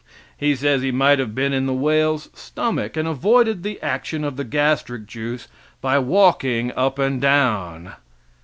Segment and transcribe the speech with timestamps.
[0.35, 4.35] He says he might have been in the whale's stomach, and avoided the action of
[4.35, 5.47] the gastric juice
[5.79, 7.93] by walking up and down.